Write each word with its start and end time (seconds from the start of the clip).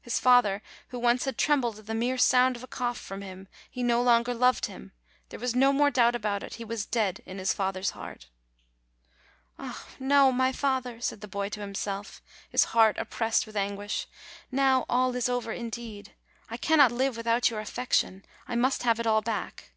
His 0.00 0.18
father, 0.18 0.62
who 0.88 0.98
once 0.98 1.26
had 1.26 1.38
trembled 1.38 1.78
at 1.78 1.86
the 1.86 1.94
mere 1.94 2.18
sound 2.18 2.56
of 2.56 2.64
a 2.64 2.66
cough 2.66 2.98
from 2.98 3.22
him! 3.22 3.46
He 3.70 3.84
no 3.84 4.02
longer 4.02 4.34
loved 4.34 4.66
him; 4.66 4.90
there 5.28 5.38
was 5.38 5.54
no 5.54 5.72
more 5.72 5.92
doubt 5.92 6.16
about 6.16 6.42
it; 6.42 6.54
he 6.54 6.64
was 6.64 6.84
dead 6.84 7.20
in 7.24 7.38
his 7.38 7.52
father's 7.54 7.90
heart. 7.90 8.26
"Ah, 9.60 9.86
no! 10.00 10.32
my 10.32 10.50
father," 10.50 11.00
said 11.00 11.20
the 11.20 11.28
boy 11.28 11.50
to 11.50 11.60
himself, 11.60 12.20
his 12.50 12.64
heart 12.74 12.98
oppressed 12.98 13.46
with 13.46 13.54
anguish, 13.56 14.08
"now 14.50 14.86
all 14.88 15.14
is 15.14 15.28
over 15.28 15.52
indeed; 15.52 16.16
I 16.50 16.56
cannot 16.56 16.90
live 16.90 17.16
without 17.16 17.48
your 17.48 17.60
affection; 17.60 18.24
I 18.48 18.56
must 18.56 18.82
have 18.82 18.98
it 18.98 19.06
all 19.06 19.22
back. 19.22 19.70